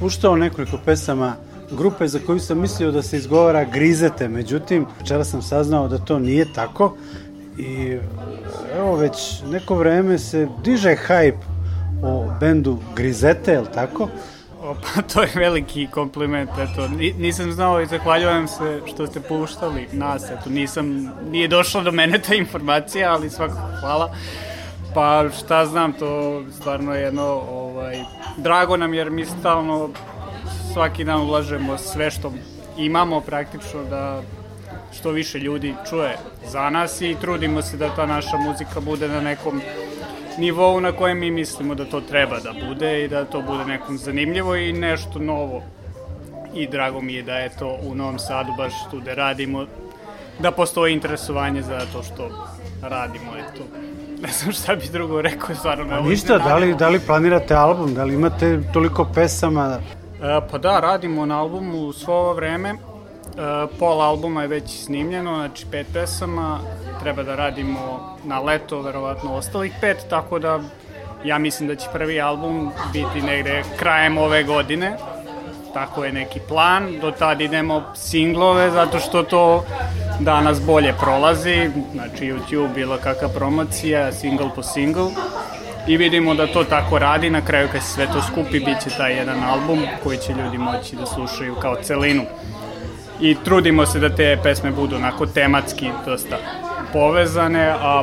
puštao 0.00 0.36
nekoliko 0.36 0.78
pesama 0.84 1.36
grupe 1.70 2.08
za 2.08 2.18
koju 2.26 2.40
sam 2.40 2.60
mislio 2.60 2.90
da 2.90 3.02
se 3.02 3.16
izgovara 3.16 3.64
Grizete, 3.64 4.28
međutim, 4.28 4.86
včera 5.00 5.24
sam 5.24 5.42
saznao 5.42 5.88
da 5.88 5.98
to 5.98 6.18
nije 6.18 6.52
tako 6.52 6.96
i 7.58 7.98
evo 8.76 8.96
već 8.96 9.42
neko 9.50 9.74
vreme 9.74 10.18
se 10.18 10.48
diže 10.64 10.96
hype 11.08 11.38
o 12.02 12.26
bendu 12.40 12.78
Grizete, 12.96 13.52
je 13.52 13.60
li 13.60 13.72
tako? 13.74 14.08
O, 14.62 14.74
Pa 14.74 15.02
to 15.14 15.22
je 15.22 15.30
veliki 15.34 15.88
kompliment, 15.90 16.50
eto, 16.58 16.88
ni- 16.88 17.14
nisam 17.18 17.52
znao 17.52 17.80
i 17.80 17.86
zahvaljujem 17.86 18.48
se 18.48 18.80
što 18.86 19.06
ste 19.06 19.20
puštali 19.20 19.88
nas, 19.92 20.22
eto, 20.30 20.50
nisam, 20.50 21.12
nije 21.30 21.48
došla 21.48 21.82
do 21.82 21.92
mene 21.92 22.18
ta 22.18 22.34
informacija, 22.34 23.12
ali 23.12 23.30
svakako 23.30 23.80
hvala. 23.80 24.14
Pa 24.94 25.24
šta 25.38 25.66
znam, 25.66 25.92
to 25.92 26.42
stvarno 26.50 26.94
je 26.94 27.02
jedno, 27.02 27.42
ovaj, 27.50 28.04
drago 28.36 28.76
nam 28.76 28.94
jer 28.94 29.10
mi 29.10 29.24
stalno 29.24 29.90
svaki 30.72 31.04
dan 31.04 31.20
ulažemo 31.20 31.78
sve 31.78 32.10
što 32.10 32.32
imamo 32.76 33.20
praktično 33.20 33.84
da 33.84 34.22
što 34.92 35.10
više 35.10 35.38
ljudi 35.38 35.74
čuje 35.90 36.16
za 36.46 36.70
nas 36.70 37.00
i 37.00 37.16
trudimo 37.20 37.62
se 37.62 37.76
da 37.76 37.94
ta 37.94 38.06
naša 38.06 38.36
muzika 38.36 38.80
bude 38.80 39.08
na 39.08 39.20
nekom 39.20 39.60
nivou 40.38 40.80
na 40.80 40.92
kojem 40.92 41.18
mi 41.18 41.30
mislimo 41.30 41.74
da 41.74 41.84
to 41.84 42.00
treba 42.00 42.40
da 42.40 42.52
bude 42.68 43.04
i 43.04 43.08
da 43.08 43.24
to 43.24 43.42
bude 43.42 43.64
nekom 43.64 43.98
zanimljivo 43.98 44.56
i 44.56 44.72
nešto 44.72 45.18
novo. 45.18 45.62
I 46.54 46.66
drago 46.66 47.00
mi 47.00 47.14
je 47.14 47.22
da 47.22 47.34
je 47.34 47.50
to 47.58 47.78
u 47.82 47.94
Novom 47.94 48.18
Sadu 48.18 48.52
baš 48.56 48.72
tu 48.90 49.00
da 49.00 49.14
radimo, 49.14 49.66
da 50.38 50.50
postoji 50.50 50.92
interesovanje 50.92 51.62
za 51.62 51.80
to 51.92 52.02
što 52.02 52.48
radimo, 52.82 53.32
eto. 53.36 53.64
Ne 54.22 54.28
znam 54.32 54.52
šta 54.52 54.76
bi 54.76 54.88
drugo 54.92 55.22
rekao, 55.22 55.54
stvarno 55.54 55.84
me 55.84 55.90
Pa 55.90 56.00
ništa, 56.00 56.38
da 56.38 56.56
li, 56.56 56.74
da 56.74 56.88
li 56.88 57.00
planirate 57.00 57.54
album, 57.54 57.94
da 57.94 58.04
li 58.04 58.14
imate 58.14 58.60
toliko 58.72 59.04
pesama? 59.14 59.78
E, 60.22 60.40
pa 60.50 60.58
da, 60.58 60.80
radimo 60.80 61.26
na 61.26 61.40
albumu 61.40 61.92
svo 61.92 62.14
ovo 62.14 62.32
vreme. 62.32 62.70
E, 62.70 62.76
pola 63.78 64.04
albuma 64.04 64.42
je 64.42 64.48
već 64.48 64.84
snimljeno, 64.84 65.34
znači 65.34 65.66
pet 65.70 65.86
pesama. 65.92 66.58
Treba 67.00 67.22
da 67.22 67.34
radimo 67.34 68.16
na 68.24 68.40
leto, 68.40 68.80
verovatno 68.80 69.34
ostalih 69.34 69.72
pet, 69.80 70.06
tako 70.10 70.38
da 70.38 70.60
ja 71.24 71.38
mislim 71.38 71.68
da 71.68 71.74
će 71.74 71.88
prvi 71.92 72.20
album 72.20 72.70
biti 72.92 73.26
negde 73.26 73.62
krajem 73.78 74.18
ove 74.18 74.44
godine. 74.44 74.96
Tako 75.74 76.04
je 76.04 76.12
neki 76.12 76.40
plan. 76.48 76.98
Do 77.00 77.10
tad 77.10 77.40
idemo 77.40 77.82
singlove, 77.94 78.70
zato 78.70 78.98
što 78.98 79.22
to 79.22 79.64
danas 80.20 80.60
bolje 80.66 80.94
prolazi. 81.00 81.70
Znači 81.92 82.32
YouTube, 82.32 82.74
bilo 82.74 82.96
kakva 82.96 83.28
promocija, 83.28 84.12
single 84.12 84.48
po 84.54 84.62
single. 84.62 85.10
I 85.86 85.96
vidimo 85.96 86.34
da 86.34 86.46
to 86.46 86.64
tako 86.64 86.98
radi, 86.98 87.30
na 87.30 87.40
kraju 87.40 87.68
kad 87.72 87.82
se 87.82 87.88
sve 87.88 88.06
to 88.06 88.22
skupi 88.22 88.60
bit 88.60 88.80
će 88.84 88.90
taj 88.96 89.16
jedan 89.16 89.42
album 89.42 89.78
koji 90.02 90.18
će 90.18 90.32
ljudi 90.32 90.58
moći 90.58 90.96
da 90.96 91.06
slušaju 91.06 91.54
kao 91.54 91.76
celinu. 91.82 92.22
I 93.20 93.36
trudimo 93.44 93.86
se 93.86 93.98
da 93.98 94.16
te 94.16 94.38
pesme 94.42 94.70
budu 94.70 94.96
onako 94.96 95.26
tematski 95.26 95.90
dosta 96.06 96.36
povezane, 96.92 97.74
a 97.80 98.02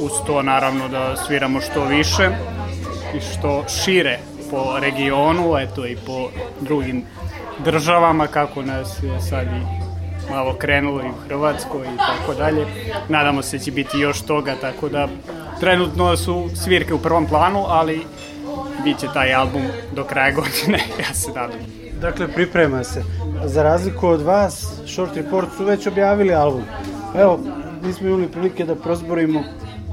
uz 0.00 0.12
to 0.26 0.42
naravno 0.42 0.88
da 0.88 1.16
sviramo 1.16 1.60
što 1.60 1.84
više 1.84 2.28
i 3.16 3.20
što 3.20 3.64
šire 3.68 4.18
po 4.50 4.78
regionu, 4.80 5.58
eto 5.58 5.86
i 5.86 5.96
po 6.06 6.28
drugim 6.60 7.02
državama 7.64 8.26
kako 8.26 8.62
nas 8.62 9.02
je 9.02 9.20
sad 9.20 9.46
i 9.46 9.84
malo 10.30 10.54
krenulo 10.54 11.02
i 11.02 11.08
u 11.08 11.28
Hrvatskoj 11.28 11.86
i 11.94 11.96
tako 11.96 12.34
dalje. 12.34 12.66
Nadamo 13.08 13.42
se 13.42 13.58
da 13.58 13.64
će 13.64 13.72
biti 13.72 13.98
još 13.98 14.20
toga, 14.20 14.54
tako 14.60 14.88
da 14.88 15.08
trenutno 15.60 16.16
su 16.16 16.48
svirke 16.54 16.94
u 16.94 16.98
prvom 16.98 17.26
planu, 17.26 17.64
ali 17.68 18.06
bit 18.84 18.98
će 18.98 19.06
taj 19.14 19.34
album 19.34 19.62
do 19.94 20.04
kraja 20.04 20.32
godine, 20.40 20.78
ja 20.98 21.14
se 21.14 21.28
nadam. 21.28 21.58
Dakle, 22.00 22.28
priprema 22.28 22.84
se. 22.84 23.02
Za 23.44 23.62
razliku 23.62 24.08
od 24.08 24.22
vas, 24.22 24.80
Short 24.86 25.16
Report 25.16 25.48
su 25.56 25.64
već 25.64 25.86
objavili 25.86 26.34
album. 26.34 26.62
Evo, 27.18 27.40
mi 27.82 27.92
smo 27.92 28.08
imali 28.08 28.28
prilike 28.28 28.64
da 28.64 28.74
prozborimo 28.74 29.42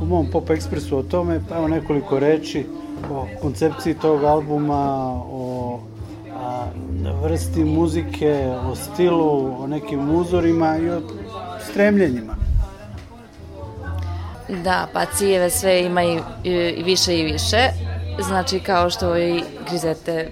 u 0.01 0.05
mom 0.05 0.31
Pop 0.31 0.49
Expressu 0.49 0.95
o 0.95 1.03
tome, 1.03 1.41
pa 1.49 1.57
evo 1.57 1.67
nekoliko 1.67 2.19
reči 2.19 2.65
o 3.11 3.27
koncepciji 3.41 3.93
tog 3.93 4.23
albuma, 4.23 5.13
o 5.31 5.79
a, 6.35 6.65
vrsti 7.23 7.63
muzike, 7.65 8.53
o 8.71 8.75
stilu, 8.75 9.63
o 9.63 9.67
nekim 9.67 10.15
uzorima 10.15 10.77
i 10.77 10.89
o 10.89 11.01
stremljenjima. 11.69 12.35
Da, 14.63 14.87
pa 14.93 15.05
ciljeve 15.05 15.49
sve 15.49 15.83
ima 15.83 16.03
i, 16.03 16.19
i, 16.43 16.83
više 16.83 17.19
i 17.19 17.23
više. 17.23 17.69
Znači, 18.19 18.59
kao 18.59 18.89
što 18.89 19.17
i 19.17 19.43
Grizete, 19.69 20.31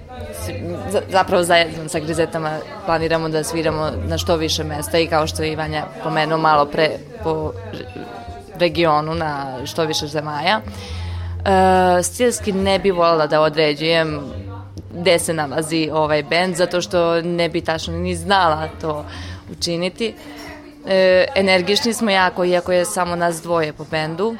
zapravo 1.09 1.43
zajedno 1.43 1.89
sa 1.89 1.99
Grizetama 1.99 2.57
planiramo 2.85 3.29
da 3.29 3.43
sviramo 3.43 3.91
na 4.07 4.17
što 4.17 4.35
više 4.35 4.63
mesta 4.63 4.97
i 4.99 5.07
kao 5.07 5.27
što 5.27 5.43
je 5.43 5.51
Ivanja 5.51 5.85
pomenuo 6.03 6.37
malo 6.37 6.65
pre 6.65 6.89
po 7.23 7.51
re- 7.73 7.85
regionu 8.59 9.15
na 9.15 9.65
što 9.65 9.85
više 9.85 10.07
zemalja. 10.07 10.61
E, 11.45 12.03
stilski 12.03 12.51
ne 12.51 12.79
bi 12.79 12.91
voljela 12.91 13.27
da 13.27 13.41
određujem 13.41 14.21
gde 14.93 15.19
se 15.19 15.33
nalazi 15.33 15.89
ovaj 15.93 16.23
bend, 16.23 16.55
zato 16.55 16.81
što 16.81 17.21
ne 17.21 17.49
bi 17.49 17.61
tačno 17.61 17.93
ni 17.93 18.15
znala 18.15 18.69
to 18.81 19.05
učiniti. 19.51 20.13
E, 20.87 21.25
energični 21.35 21.93
smo 21.93 22.11
jako, 22.11 22.45
iako 22.45 22.71
je 22.71 22.85
samo 22.85 23.15
nas 23.15 23.41
dvoje 23.41 23.73
po 23.73 23.85
bendu. 23.91 24.35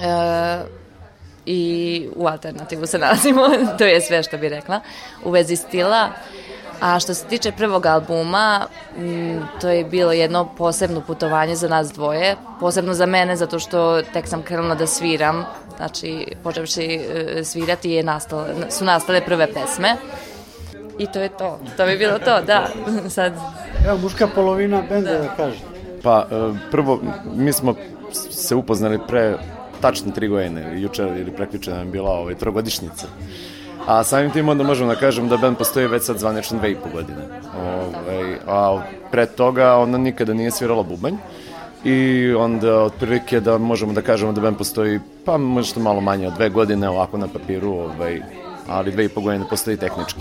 E, 0.00 0.76
I 1.46 2.08
u 2.16 2.26
alternativu 2.26 2.86
se 2.86 2.98
nalazimo, 3.04 3.48
to 3.78 3.84
je 3.84 4.00
sve 4.00 4.22
što 4.22 4.38
bih 4.38 4.50
rekla, 4.50 4.80
u 5.24 5.30
vezi 5.30 5.56
stila. 5.56 6.10
A 6.80 7.00
što 7.00 7.14
se 7.14 7.26
tiče 7.26 7.52
prvog 7.52 7.86
albuma, 7.86 8.66
m, 8.98 9.48
to 9.60 9.68
je 9.68 9.84
bilo 9.84 10.12
jedno 10.12 10.48
posebno 10.58 11.00
putovanje 11.00 11.56
za 11.56 11.68
nas 11.68 11.92
dvoje, 11.92 12.36
posebno 12.60 12.94
za 12.94 13.06
mene 13.06 13.36
zato 13.36 13.58
što 13.58 14.02
tek 14.02 14.28
sam 14.28 14.42
krenula 14.42 14.74
da 14.74 14.86
sviram, 14.86 15.44
znači 15.76 16.26
počevši 16.42 16.84
e, 16.84 17.44
svirati 17.44 17.90
je 17.90 18.02
nastale, 18.02 18.70
su 18.70 18.84
nastale 18.84 19.20
prve 19.20 19.52
pesme. 19.52 19.96
I 20.98 21.06
to 21.06 21.20
je 21.20 21.28
to, 21.28 21.60
to 21.76 21.86
bi 21.86 21.98
bilo 21.98 22.18
to, 22.18 22.42
da. 22.42 22.68
Sad, 23.16 23.32
Evo, 23.86 23.98
muška 23.98 24.28
polovina 24.34 24.82
benda 24.88 25.12
da, 25.12 25.34
kaže. 25.36 25.58
Pa, 26.02 26.26
e, 26.30 26.52
prvo, 26.70 27.00
mi 27.34 27.52
smo 27.52 27.74
se 28.30 28.54
upoznali 28.54 28.98
pre 29.08 29.34
tačno 29.80 30.12
tri 30.12 30.28
godine, 30.28 30.80
juče 30.80 31.02
ili 31.02 31.30
prekviče 31.30 31.70
nam 31.70 31.80
je 31.80 31.92
bila 31.92 32.10
ovaj, 32.10 32.34
trogodišnjica. 32.34 33.06
A 33.86 34.04
samim 34.04 34.30
tim 34.30 34.48
onda 34.48 34.64
možemo 34.64 34.94
da 34.94 35.00
kažem 35.00 35.28
da 35.28 35.36
band 35.36 35.56
postoji 35.56 35.86
već 35.86 36.02
sad 36.02 36.18
zvanično 36.18 36.58
dve 36.58 36.70
i 36.70 36.74
po 36.76 36.88
godine. 36.92 37.22
Ovaj, 37.60 38.36
a 38.46 38.82
pre 39.10 39.26
toga 39.26 39.76
ona 39.76 39.98
nikada 39.98 40.34
nije 40.34 40.50
svirala 40.50 40.82
bubanj 40.82 41.14
i 41.86 42.34
onda 42.34 42.82
otprilike 42.82 43.40
da 43.40 43.58
možemo 43.58 43.92
da 43.92 44.02
kažemo 44.02 44.32
da 44.32 44.40
band 44.40 44.58
postoji 44.58 45.00
pa 45.24 45.36
možda 45.36 45.80
malo 45.80 46.00
manje 46.00 46.26
od 46.26 46.34
dve 46.34 46.48
godine 46.48 46.88
ovako 46.88 47.18
na 47.18 47.28
papiru, 47.28 47.72
ovaj, 47.72 48.20
ali 48.68 48.92
dve 48.92 49.04
i 49.04 49.08
po 49.08 49.20
godine 49.20 49.44
postoji 49.50 49.76
tehnički. 49.76 50.20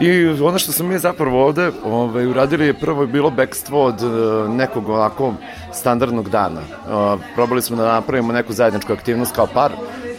I 0.00 0.26
ono 0.26 0.58
što 0.58 0.72
smo 0.72 0.88
mi 0.88 0.98
zapravo 0.98 1.44
ovde 1.46 1.70
ovaj, 1.84 2.26
uradili 2.26 2.66
je 2.66 2.74
prvo 2.74 3.06
bilo 3.06 3.30
bekstvo 3.30 3.84
od 3.84 4.02
e, 4.02 4.06
nekog 4.48 4.88
onako 4.88 5.34
standardnog 5.72 6.30
dana. 6.30 6.60
Uh, 6.60 7.20
probali 7.34 7.62
smo 7.62 7.76
da 7.76 7.92
napravimo 7.92 8.32
neku 8.32 8.52
zajedničku 8.52 8.92
aktivnost 8.92 9.34
kao 9.34 9.46
par 9.46 9.72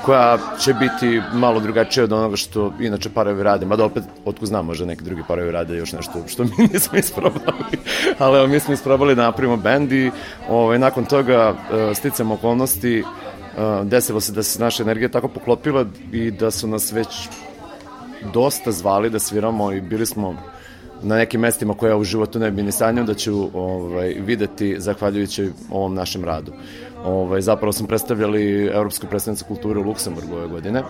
koja 0.06 0.38
će 0.60 0.74
biti 0.74 1.22
malo 1.34 1.60
drugačija 1.60 2.04
od 2.04 2.12
onoga 2.14 2.36
što 2.36 2.74
inače 2.80 3.10
parovi 3.10 3.44
rade, 3.44 3.66
mada 3.66 3.86
opet, 3.86 4.04
otko 4.26 4.46
znam, 4.46 4.66
možda 4.66 4.86
neki 4.86 5.04
drugi 5.04 5.24
parovi 5.28 5.52
rade 5.52 5.78
još 5.78 5.92
nešto 5.92 6.24
što 6.28 6.44
mi 6.44 6.50
nismo 6.74 6.98
isprobali, 6.98 7.78
ali 8.20 8.38
evo, 8.38 8.48
mi 8.48 8.60
smo 8.60 8.74
isprobali 8.74 9.16
da 9.16 9.24
napravimo 9.24 9.58
bend 9.58 9.92
i 9.92 10.12
ovaj, 10.50 10.80
nakon 10.80 11.06
toga 11.06 11.50
uh, 11.50 11.98
sticam 11.98 12.32
okolnosti 12.32 13.02
uh, 13.02 13.88
desilo 13.88 14.22
se 14.22 14.32
da 14.32 14.44
se 14.44 14.60
naša 14.60 14.84
energija 14.84 15.10
tako 15.10 15.28
poklopila 15.28 15.86
i 16.12 16.32
da 16.32 16.52
su 16.52 16.68
nas 16.68 16.92
već 16.92 17.30
dosta 18.34 18.72
zvali 18.72 19.10
da 19.10 19.20
sviramo 19.20 19.72
i 19.72 19.82
bili 19.82 20.06
smo 20.06 20.36
na 21.04 21.16
nekim 21.16 21.42
mestima 21.42 21.74
koje 21.74 21.90
ja 21.90 21.98
u 21.98 22.04
životu 22.04 22.40
ne 22.40 22.52
bi 22.52 22.64
ni 22.64 22.72
sanjao 22.72 23.06
da 23.06 23.14
ću 23.14 23.50
ovaj, 23.54 24.16
videti 24.20 24.76
zahvaljujući 24.80 25.50
ovom 25.72 25.94
našem 25.96 26.24
radu. 26.24 26.52
Ovaj, 27.06 27.42
zapravo 27.42 27.72
sam 27.72 27.88
predstavljali 27.88 28.66
Evropsku 28.66 29.08
predstavnicu 29.08 29.46
kulture 29.46 29.80
u 29.80 29.84
Luksemburgu 29.84 30.36
ove 30.36 30.48
godine 30.48 30.84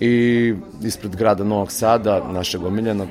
i 0.00 0.54
ispred 0.82 1.16
grada 1.16 1.44
Novog 1.44 1.72
Sada, 1.72 2.32
našeg 2.32 2.64
omiljenog 2.64 3.08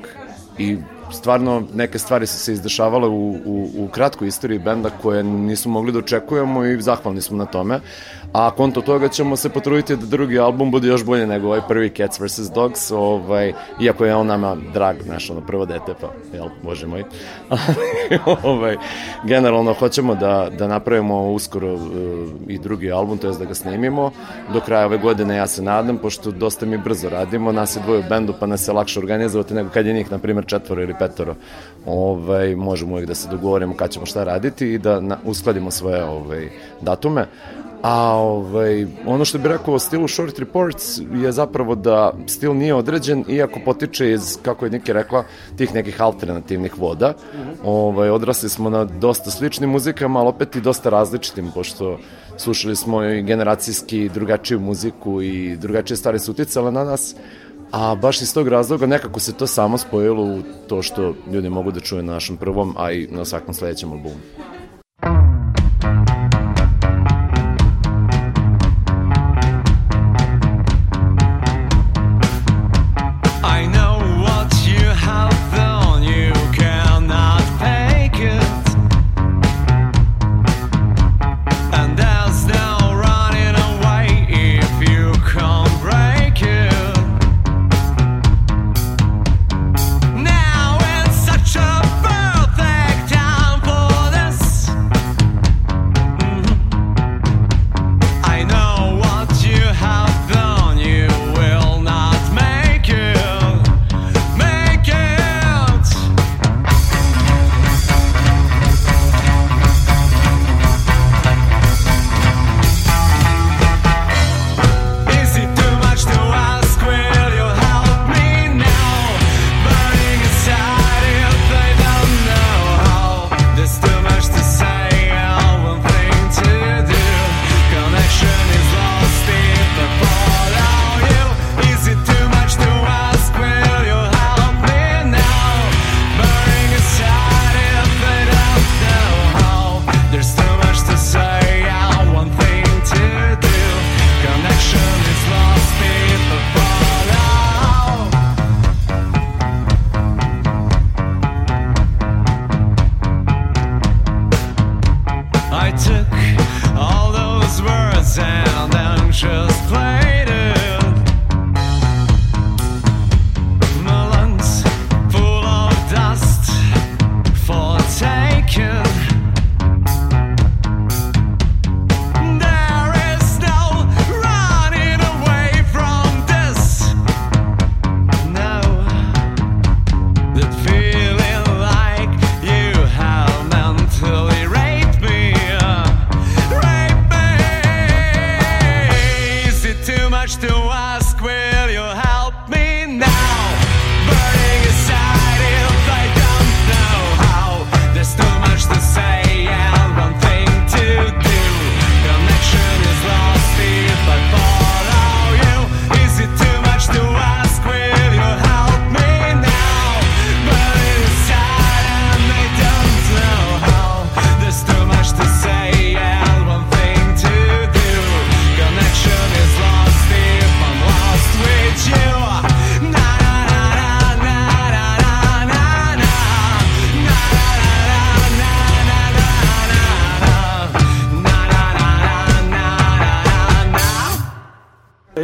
i 0.58 0.78
stvarno 1.12 1.64
neke 1.74 2.00
stvari 2.00 2.28
su 2.28 2.40
se 2.40 2.54
izdešavale 2.54 3.08
u, 3.08 3.30
u, 3.46 3.70
u 3.78 3.88
kratkoj 3.88 4.28
istoriji 4.28 4.60
benda 4.60 4.90
koje 5.02 5.24
nisu 5.24 5.70
mogli 5.70 5.92
da 5.92 6.00
očekujemo 6.00 6.66
i 6.66 6.82
zahvalni 6.82 7.22
smo 7.22 7.38
na 7.38 7.46
tome. 7.46 7.80
A 8.34 8.52
konto 8.52 8.82
toga 8.82 9.08
ćemo 9.08 9.36
se 9.36 9.50
potruditi 9.50 9.96
da 9.96 10.06
drugi 10.06 10.40
album 10.40 10.72
bude 10.72 10.88
još 10.88 11.06
bolje 11.06 11.28
nego 11.28 11.48
ovaj 11.48 11.62
prvi 11.68 11.90
Cats 11.90 12.20
vs. 12.20 12.40
Dogs, 12.40 12.92
ovaj, 12.92 13.54
iako 13.82 14.06
je 14.06 14.16
on 14.16 14.28
nama 14.28 14.58
drag, 14.74 14.96
znaš, 15.04 15.30
ono 15.30 15.42
prvo 15.42 15.66
dete, 15.66 15.94
pa, 16.02 16.08
jel, 16.34 16.50
bože 16.64 16.88
moj. 16.88 17.04
ovaj, 18.44 18.78
generalno, 19.24 19.74
hoćemo 19.74 20.16
da, 20.16 20.50
da 20.58 20.68
napravimo 20.68 21.32
uskoro 21.32 21.74
uh, 21.74 21.82
i 22.48 22.58
drugi 22.60 22.92
album, 22.92 23.18
to 23.18 23.28
je 23.28 23.34
da 23.34 23.46
ga 23.46 23.54
snimimo. 23.54 24.12
Do 24.54 24.60
kraja 24.60 24.86
ove 24.86 24.98
godine 24.98 25.36
ja 25.36 25.48
se 25.48 25.62
nadam, 25.62 25.98
pošto 25.98 26.32
dosta 26.32 26.66
mi 26.66 26.78
brzo 26.78 27.10
radimo, 27.10 27.52
nas 27.52 27.76
je 27.76 27.82
dvoje 27.82 28.00
u 28.00 28.10
bendu, 28.10 28.34
pa 28.40 28.46
nas 28.46 28.68
je 28.68 28.74
lakše 28.74 29.00
organizovati 29.00 29.54
nego 29.54 29.70
kad 29.70 29.86
je 29.86 29.94
njih, 29.94 30.12
na 30.12 30.18
primjer, 30.18 30.46
četvoro 30.46 30.82
ili 30.82 30.96
petoro. 31.00 31.36
Ovaj, 31.86 32.56
možemo 32.56 32.92
uvijek 32.92 33.08
da 33.08 33.16
se 33.16 33.30
dogovorimo 33.30 33.76
kad 33.76 33.90
ćemo 33.90 34.06
šta 34.06 34.24
raditi 34.24 34.74
i 34.74 34.78
da 34.78 35.00
na, 35.00 35.18
uskladimo 35.26 35.72
svoje 35.72 36.04
ovaj, 36.04 36.50
datume. 36.82 37.26
A 37.82 38.16
ovaj, 38.16 38.86
ono 39.06 39.26
što 39.26 39.38
bih 39.38 39.48
rekao 39.48 39.74
o 39.74 39.80
stilu 39.80 40.08
Short 40.08 40.40
Reports 40.40 41.00
je 41.24 41.32
zapravo 41.32 41.76
da 41.76 42.14
stil 42.28 42.56
nije 42.56 42.74
određen, 42.74 43.24
iako 43.28 43.60
potiče 43.66 44.12
iz, 44.12 44.38
kako 44.42 44.66
je 44.66 44.72
Niki 44.72 44.94
rekla, 44.94 45.24
tih 45.58 45.74
nekih 45.74 46.02
alternativnih 46.02 46.80
voda. 46.80 47.14
Ovaj, 47.64 48.10
odrasli 48.10 48.50
smo 48.50 48.70
na 48.70 48.86
dosta 48.86 49.32
sličnim 49.32 49.70
muzikama, 49.70 50.20
ali 50.20 50.30
opet 50.30 50.56
i 50.56 50.62
dosta 50.62 50.90
različitim, 50.90 51.52
pošto 51.54 52.00
slušali 52.38 52.76
smo 52.76 53.04
i 53.04 53.24
generacijski 53.24 54.10
drugačiju 54.10 54.60
muziku 54.60 55.22
i 55.22 55.56
drugačije 55.56 55.98
stvari 55.98 56.20
su 56.20 56.32
uticale 56.32 56.72
na 56.72 56.84
nas, 56.84 57.16
A 57.72 57.96
baš 57.96 58.22
iz 58.22 58.34
tog 58.34 58.48
razloga 58.48 58.86
nekako 58.86 59.20
se 59.20 59.34
to 59.34 59.48
samo 59.48 59.78
spojilo 59.78 60.24
u 60.24 60.42
to 60.68 60.82
što 60.82 61.16
ljudi 61.32 61.50
mogu 61.50 61.72
da 61.72 61.80
čuje 61.80 62.04
na 62.04 62.14
našem 62.14 62.38
prvom, 62.38 62.76
a 62.78 62.92
i 62.92 63.08
na 63.12 63.26
svakom 63.26 63.54
sledećem 63.54 63.92
albumu. 63.92 64.22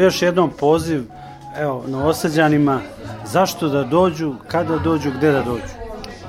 Još 0.04 0.22
jednom 0.22 0.50
poziv, 0.60 1.04
evo, 1.58 1.84
novosađanima, 1.88 2.80
zašto 3.26 3.70
da 3.70 3.84
dođu, 3.84 4.34
kada 4.48 4.78
dođu, 4.78 5.12
gde 5.18 5.32
da 5.32 5.42
dođu. 5.42 5.74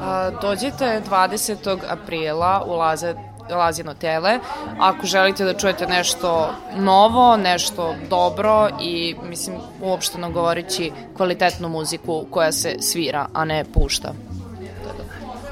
A, 0.02 0.30
Dođite 0.42 1.02
20. 1.10 1.78
aprila 1.88 2.64
u 2.66 2.72
Laze, 2.72 3.14
Lazino 3.50 3.94
tele. 3.94 4.38
Ako 4.78 5.06
želite 5.06 5.44
da 5.44 5.54
čujete 5.54 5.86
nešto 5.86 6.50
novo, 6.76 7.36
nešto 7.36 7.94
dobro 8.10 8.68
i, 8.80 9.14
mislim, 9.28 9.56
uopšteno 9.82 10.30
govoreći 10.30 10.92
kvalitetnu 11.16 11.68
muziku 11.68 12.26
koja 12.30 12.52
se 12.52 12.76
svira, 12.80 13.26
a 13.32 13.44
ne 13.44 13.64
pušta. 13.64 14.12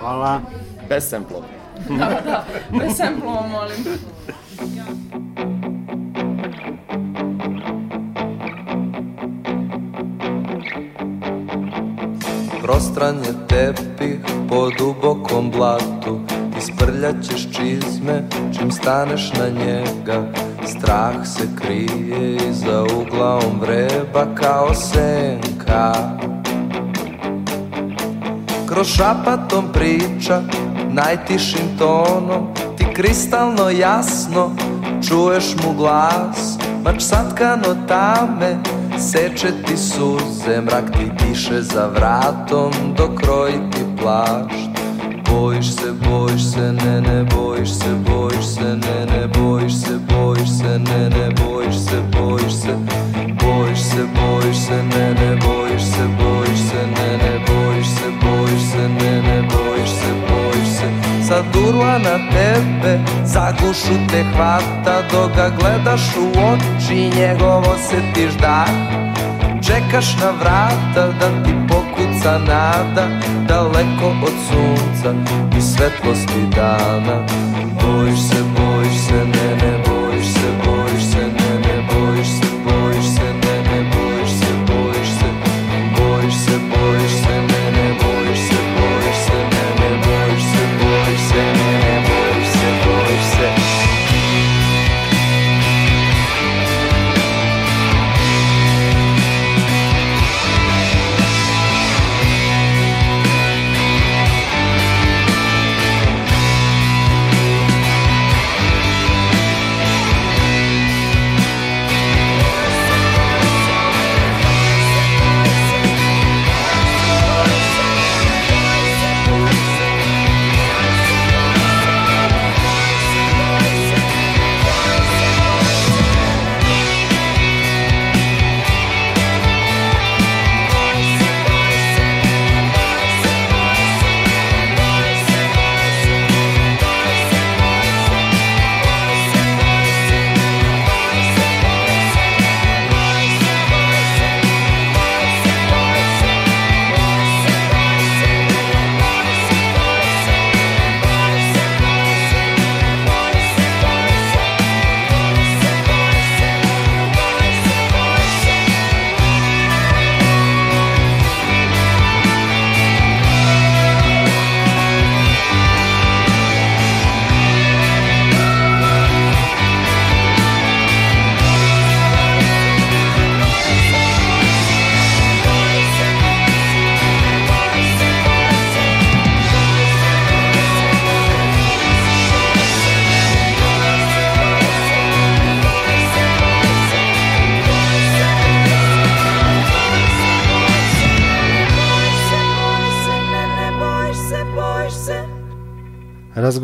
Hvala. 0.01 0.41
Bez 0.89 1.09
semplova. 1.09 1.45
Da, 1.89 2.21
da, 2.31 2.45
bez 2.79 2.97
semplova, 2.97 3.47
molim. 3.47 3.87
Prostran 12.73 13.17
je 13.17 13.33
tepih 13.49 14.19
po 14.49 14.71
dubokom 14.79 15.51
blatu. 15.51 16.21
Isprljaćeš 16.59 17.43
čizme 17.57 18.23
čim 18.59 18.73
staneš 18.73 19.33
na 19.33 19.49
njega. 19.49 20.23
Strah 20.67 21.27
se 21.27 21.49
krije 21.61 22.37
iza 22.51 22.83
ugla 22.83 23.37
on 23.37 23.61
vreba 23.61 24.35
kao 24.35 24.75
senka. 24.75 25.93
Kroz 28.69 28.87
šapatom 28.87 29.65
priča 29.73 30.43
najtišim 30.91 31.79
tonom 31.79 32.55
Ti 32.79 32.85
kristalno 32.95 33.71
jasno 33.71 34.51
čuješ 35.09 35.45
mu 35.65 35.73
glas. 35.73 36.59
Mač 36.85 37.03
satkano 37.03 37.87
tame 37.89 38.57
seče 39.03 39.49
ti 39.67 39.77
suze 39.77 40.61
Mrak 40.61 40.91
ti 40.91 41.11
diše 41.19 41.63
za 41.63 41.87
vratom 41.87 42.73
dok 42.97 43.21
ti 43.71 43.85
plašt 44.03 44.73
Bojiš 45.31 45.75
se, 45.75 45.93
bojiš 46.09 46.45
se, 46.45 46.73
ne, 46.73 47.01
ne 47.01 47.25
bojiš 47.35 47.71
se, 47.71 47.95
bojiš 48.07 48.47
se, 48.47 48.77
ne, 48.77 49.07
ne 49.07 49.29
bojiš 49.39 49.75
se, 49.75 49.99
bojiš 50.09 50.51
se, 50.51 50.79
ne, 50.79 51.11
ne 51.11 51.31
bojiš 51.31 51.77
se, 51.77 52.03
bojiš 52.13 52.53
se 52.53 52.77
Bojiš 53.43 53.81
se, 53.81 54.05
bojiš 54.15 54.57
se, 54.57 54.83
ne, 54.83 55.15
ne 55.15 55.37
bojiš 55.47 55.83
se, 55.83 56.05
bojiš 56.19 56.59
se, 56.59 56.87
ne, 56.97 57.09
ne 57.23 57.45
bojiš 57.47 57.87
se, 57.87 58.09
bojiš 58.23 58.63
se, 58.73 58.89
ne, 58.89 59.23
ne 59.23 59.43
bojiš 59.43 59.91
se, 59.91 60.22
bojiš 61.23 61.29
se 61.29 61.29
Sad 61.29 61.57
urla 61.57 61.99
na 61.99 62.19
tebe, 62.31 63.01
za 63.25 63.53
gušu 63.61 63.95
te 64.11 64.25
hvata 64.35 65.03
Dok 65.13 65.37
ga 65.37 65.51
gledaš 65.59 66.17
u 66.17 66.29
oči, 66.39 67.11
njegov 67.19 67.63
osetiš 67.71 68.33
dah 68.41 68.69
Čekaš 69.63 70.17
na 70.21 70.31
vrata 70.41 71.13
da 71.21 71.43
ti 71.45 71.53
pokuca 71.69 72.39
nada 72.39 73.09
Daleko 73.49 74.07
od 74.23 74.33
sunca 74.49 75.15
i 75.59 75.61
svetlosti 75.61 76.47
dana. 76.57 77.27
Bojiš 77.81 78.21
se, 78.29 78.37
bojiš 78.57 78.97
se, 79.07 79.15
ne, 79.15 79.57
ne 79.57 79.72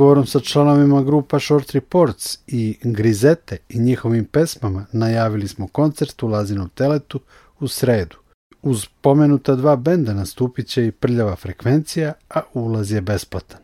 Razgovorom 0.08 0.26
sa 0.26 0.40
članovima 0.40 1.02
grupa 1.02 1.40
Short 1.40 1.70
Reports 1.70 2.38
i 2.46 2.76
Grizete 2.82 3.56
i 3.68 3.78
njihovim 3.78 4.24
pesmama 4.24 4.86
najavili 4.92 5.48
smo 5.48 5.68
koncert 5.68 6.22
u 6.22 6.26
Lazinom 6.26 6.68
teletu 6.68 7.20
u 7.60 7.68
sredu. 7.68 8.16
Uz 8.62 8.86
pomenuta 9.00 9.54
dva 9.54 9.76
benda 9.76 10.14
nastupit 10.14 10.66
će 10.66 10.86
i 10.86 10.92
prljava 10.92 11.36
frekvencija, 11.36 12.12
a 12.30 12.40
ulaz 12.54 12.92
je 12.92 13.00
besplatan. 13.00 13.60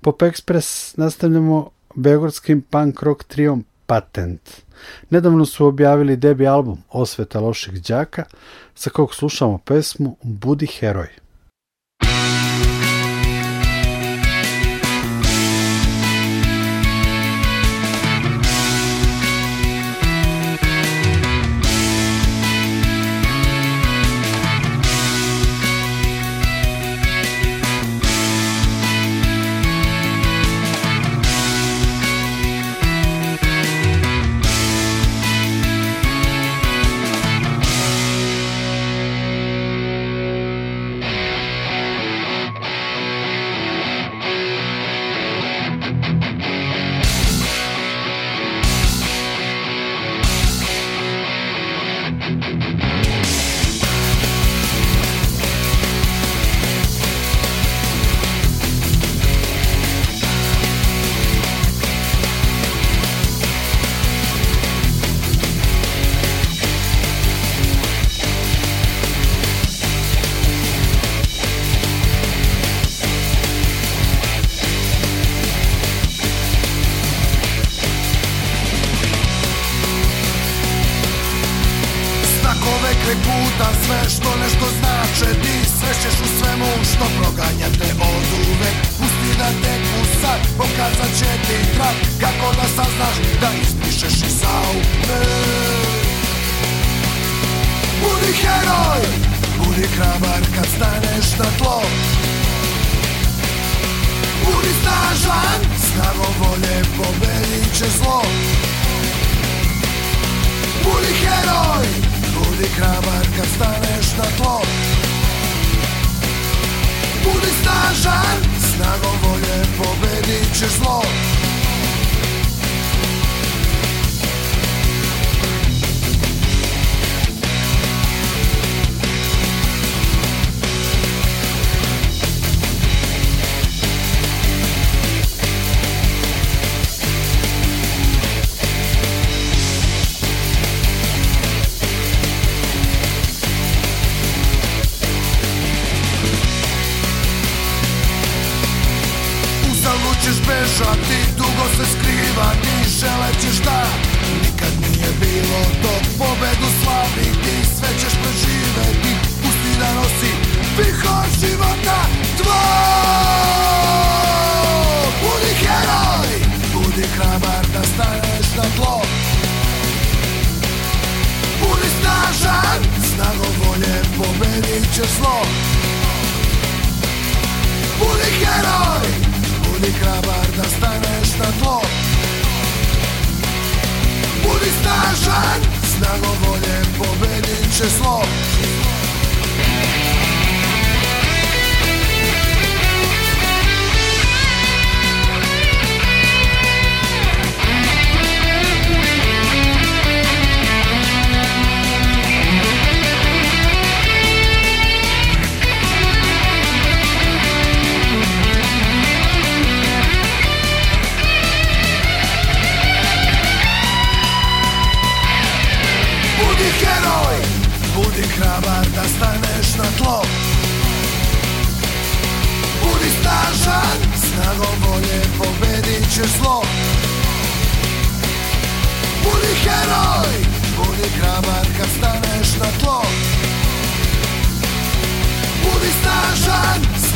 Pop 0.00 0.22
Express 0.22 0.98
nastavljamo 0.98 1.70
beogradskim 1.94 2.62
punk 2.62 3.02
rock 3.02 3.24
trijom 3.24 3.64
Patent. 3.86 4.50
Nedavno 5.10 5.46
su 5.46 5.66
objavili 5.66 6.16
debi 6.16 6.46
album 6.46 6.78
Osveta 6.90 7.40
loših 7.40 7.82
đaka, 7.82 8.24
sa 8.74 8.90
kog 8.90 9.14
slušamo 9.14 9.58
pesmu 9.58 10.16
Budi 10.22 10.66
heroj. 10.66 11.27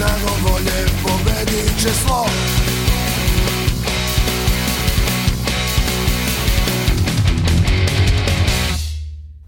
Snagom 0.03 0.39
volje 0.45 0.79
pobedit 1.03 1.81
ćeš 1.81 1.93
zlo 2.07 2.27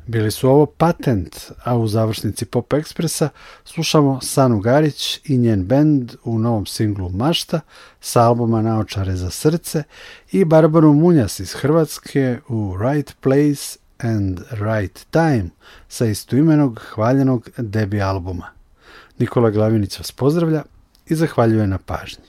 Bili 0.06 0.30
su 0.30 0.48
ovo 0.48 0.66
Patent, 0.66 1.36
a 1.64 1.76
u 1.76 1.86
završnici 1.86 2.44
Pop 2.44 2.72
Ekspresa 2.72 3.28
slušamo 3.64 4.20
Sanu 4.22 4.60
Garić 4.60 5.20
i 5.24 5.38
njen 5.38 5.64
bend 5.64 6.12
u 6.24 6.38
novom 6.38 6.66
singlu 6.66 7.08
Mašta 7.08 7.60
sa 8.00 8.22
albuma 8.22 8.62
Naočare 8.62 9.16
za 9.16 9.30
srce 9.30 9.82
i 10.32 10.44
Barbaru 10.44 10.92
Munjas 10.92 11.40
iz 11.40 11.52
Hrvatske 11.52 12.38
u 12.48 12.76
Right 12.76 13.16
Place 13.20 13.78
and 13.98 14.40
Right 14.50 15.06
Time 15.10 15.50
sa 15.88 16.06
istoimenog 16.06 16.80
hvaljenog 16.94 17.48
debi 17.58 18.02
albuma. 18.02 18.63
Nikola 19.18 19.50
Glavinić 19.50 19.98
vas 19.98 20.12
pozdravlja 20.12 20.62
i 21.06 21.14
zahvaljuje 21.14 21.66
na 21.66 21.78
pažnji. 21.78 22.24